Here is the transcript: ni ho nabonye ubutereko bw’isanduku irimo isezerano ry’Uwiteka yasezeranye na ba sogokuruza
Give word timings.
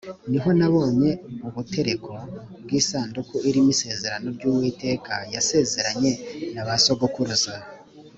ni 0.29 0.37
ho 0.43 0.49
nabonye 0.59 1.11
ubutereko 1.47 2.11
bw’isanduku 2.63 3.35
irimo 3.47 3.69
isezerano 3.75 4.27
ry’Uwiteka 4.35 5.13
yasezeranye 5.33 6.11
na 6.53 6.63
ba 6.67 6.75
sogokuruza 6.83 7.55